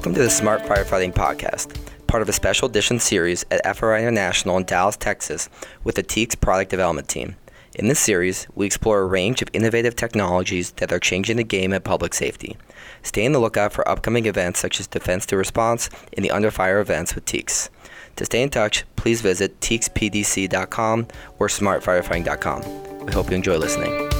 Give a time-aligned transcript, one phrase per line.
[0.00, 4.56] Welcome to the Smart Firefighting Podcast, part of a special edition series at FRI International
[4.56, 5.50] in Dallas, Texas,
[5.84, 7.36] with the TEEX product development team.
[7.74, 11.74] In this series, we explore a range of innovative technologies that are changing the game
[11.74, 12.56] at public safety.
[13.02, 16.50] Stay on the lookout for upcoming events such as Defense to Response and the Under
[16.50, 17.68] Fire events with TEEX.
[18.16, 21.08] To stay in touch, please visit teexpdc.com
[21.38, 23.04] or smartfirefighting.com.
[23.04, 24.19] We hope you enjoy listening.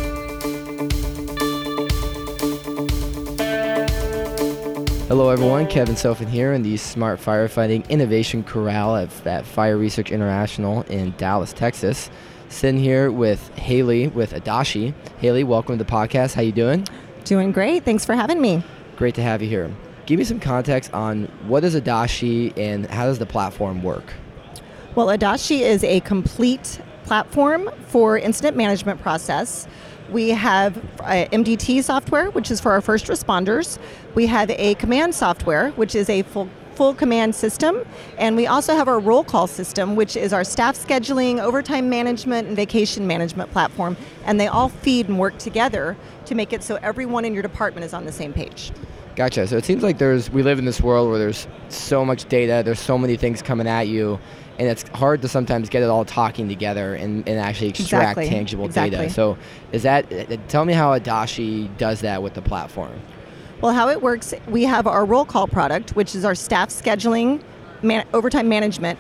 [5.11, 5.67] Hello, everyone.
[5.67, 11.15] Kevin Sofen here in the Smart Firefighting Innovation Corral at, at Fire Research International in
[11.17, 12.09] Dallas, Texas.
[12.49, 14.95] Sitting here with Haley with Adashi.
[15.19, 16.35] Haley, welcome to the podcast.
[16.35, 16.87] How you doing?
[17.25, 17.85] Doing great.
[17.85, 18.63] Thanks for having me.
[18.95, 19.75] Great to have you here.
[20.07, 24.13] Give me some context on what is Adashi and how does the platform work?
[24.95, 29.67] Well, Adashi is a complete platform for incident management process.
[30.11, 33.79] We have uh, MDT software, which is for our first responders.
[34.15, 37.85] We have a command software, which is a full full command system.
[38.17, 42.49] And we also have our roll call system, which is our staff scheduling, overtime management,
[42.49, 43.97] and vacation management platform.
[44.25, 47.85] And they all feed and work together to make it so everyone in your department
[47.85, 48.73] is on the same page.
[49.15, 49.47] Gotcha.
[49.47, 52.63] So it seems like there's we live in this world where there's so much data,
[52.65, 54.19] there's so many things coming at you,
[54.61, 58.29] and it's hard to sometimes get it all talking together and, and actually extract exactly.
[58.29, 58.99] tangible exactly.
[58.99, 59.11] data.
[59.11, 59.39] So
[59.73, 63.01] is that uh, tell me how Adashi does that with the platform?
[63.63, 67.43] Well, how it works, we have our roll call product, which is our staff scheduling,
[67.83, 68.99] man, overtime management.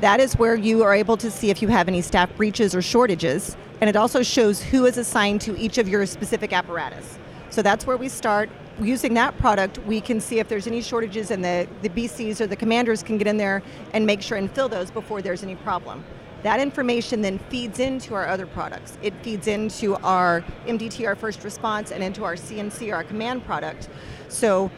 [0.00, 2.80] That is where you are able to see if you have any staff breaches or
[2.80, 7.18] shortages, and it also shows who is assigned to each of your specific apparatus.
[7.50, 8.48] So that's where we start.
[8.80, 12.46] Using that product, we can see if there's any shortages, and the, the BCs or
[12.46, 15.56] the commanders can get in there and make sure and fill those before there's any
[15.56, 16.04] problem.
[16.42, 18.98] That information then feeds into our other products.
[19.02, 23.88] It feeds into our MDT, our first response, and into our CNC, our command product.
[24.28, 24.70] So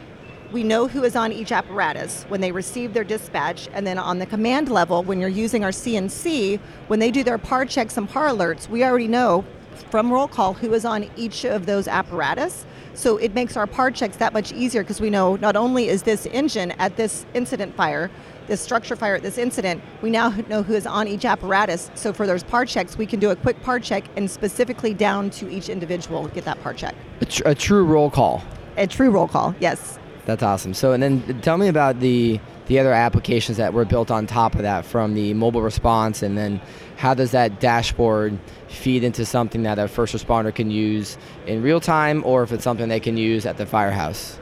[0.53, 4.19] we know who is on each apparatus when they receive their dispatch, and then on
[4.19, 8.09] the command level, when you're using our CNC, when they do their PAR checks and
[8.09, 9.45] PAR alerts, we already know
[9.91, 12.67] from roll call who is on each of those apparatus.
[12.95, 16.05] So it makes our PAR checks that much easier because we know not only is
[16.05, 18.11] this engine at this incident fire,
[18.47, 21.91] this structure fire at this incident, we now know who is on each apparatus.
[21.95, 25.31] So for those PAR checks, we can do a quick PAR check and specifically down
[25.31, 26.95] to each individual get that PAR check.
[27.21, 28.45] A, tr- a true roll call.
[28.77, 29.99] A true roll call, yes.
[30.27, 30.75] That's awesome.
[30.75, 34.55] So and then tell me about the the other applications that were built on top
[34.55, 36.61] of that from the mobile response and then
[36.97, 38.39] how does that dashboard
[38.69, 42.65] feed into something that a first responder can use in real time or if it's
[42.65, 44.39] something they can use at the firehouse?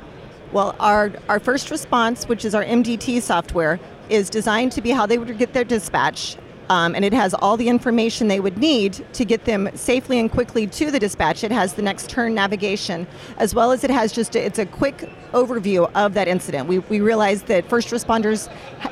[0.53, 5.07] Well, our, our first response, which is our MDT software, is designed to be how
[5.07, 6.37] they would get their dispatch.
[6.69, 10.31] Um, and it has all the information they would need to get them safely and
[10.31, 11.45] quickly to the dispatch.
[11.45, 13.07] It has the next turn navigation,
[13.37, 16.69] as well as it has just a, it's a quick overview of that incident.
[16.69, 18.51] We, we realize that first responders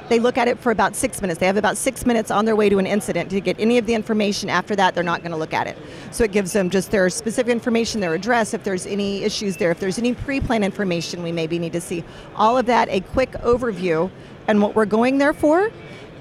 [0.08, 1.38] they look at it for about six minutes.
[1.38, 3.86] They have about six minutes on their way to an incident to get any of
[3.86, 4.50] the information.
[4.50, 5.78] After that, they're not going to look at it.
[6.10, 9.70] So it gives them just their specific information, their address, if there's any issues there,
[9.70, 12.04] if there's any pre-plan information we maybe need to see.
[12.34, 14.10] All of that, a quick overview
[14.48, 15.70] and what we're going there for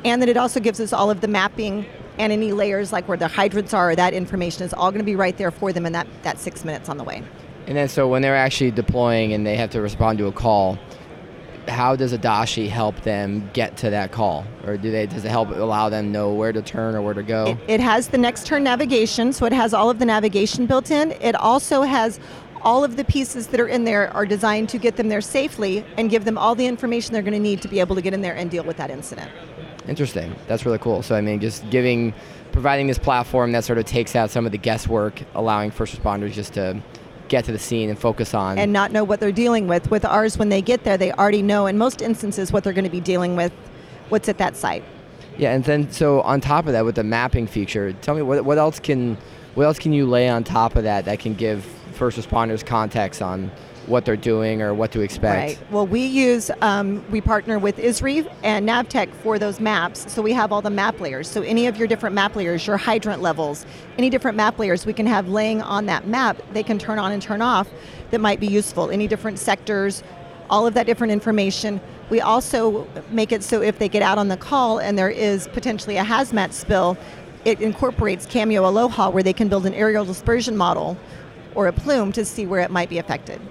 [0.05, 1.85] and then it also gives us all of the mapping
[2.17, 5.15] and any layers like where the hydrants are, that information is all going to be
[5.15, 7.23] right there for them in that, that six minutes on the way.
[7.67, 10.77] And then so when they're actually deploying and they have to respond to a call,
[11.67, 14.45] how does Adashi help them get to that call?
[14.65, 17.23] Or do they does it help allow them know where to turn or where to
[17.23, 17.45] go?
[17.45, 20.89] It, it has the next turn navigation, so it has all of the navigation built
[20.91, 21.11] in.
[21.21, 22.19] It also has
[22.61, 25.85] all of the pieces that are in there are designed to get them there safely
[25.95, 28.13] and give them all the information they're going to need to be able to get
[28.13, 29.31] in there and deal with that incident.
[29.89, 30.35] Interesting.
[30.47, 31.01] That's really cool.
[31.01, 32.13] So I mean, just giving,
[32.51, 36.33] providing this platform that sort of takes out some of the guesswork, allowing first responders
[36.33, 36.81] just to
[37.27, 39.89] get to the scene and focus on and not know what they're dealing with.
[39.89, 42.85] With ours, when they get there, they already know in most instances what they're going
[42.85, 43.51] to be dealing with,
[44.09, 44.83] what's at that site.
[45.37, 48.45] Yeah, and then so on top of that, with the mapping feature, tell me what
[48.45, 49.17] what else can
[49.55, 51.65] what else can you lay on top of that that can give
[51.99, 53.51] first responders context on
[53.85, 55.59] what they're doing or what to expect.
[55.59, 55.71] Right.
[55.71, 60.11] Well, we use um, we partner with Esri and NAVTEQ for those maps.
[60.11, 61.27] So we have all the map layers.
[61.27, 63.65] So any of your different map layers, your hydrant levels,
[63.97, 66.41] any different map layers, we can have laying on that map.
[66.53, 67.67] They can turn on and turn off.
[68.11, 68.89] That might be useful.
[68.89, 70.01] Any different sectors,
[70.49, 71.81] all of that different information.
[72.09, 75.47] We also make it so if they get out on the call and there is
[75.49, 76.97] potentially a hazmat spill,
[77.43, 80.97] it incorporates Cameo Aloha where they can build an aerial dispersion model
[81.55, 83.41] or a plume to see where it might be affected.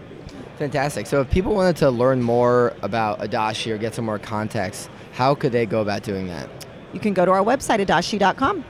[0.58, 1.06] Fantastic.
[1.06, 5.34] So if people wanted to learn more about Adashi or get some more context, how
[5.34, 6.48] could they go about doing that?
[6.92, 8.64] You can go to our website, adashi.com.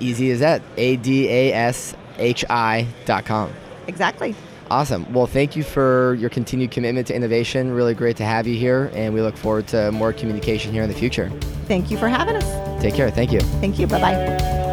[0.00, 0.62] Easy as that.
[0.76, 3.52] A D A S H I.com.
[3.86, 4.34] Exactly.
[4.70, 5.12] Awesome.
[5.12, 7.72] Well, thank you for your continued commitment to innovation.
[7.72, 10.88] Really great to have you here, and we look forward to more communication here in
[10.88, 11.30] the future.
[11.66, 12.82] Thank you for having us.
[12.82, 13.10] Take care.
[13.10, 13.40] Thank you.
[13.40, 13.86] Thank you.
[13.86, 14.63] Bye bye.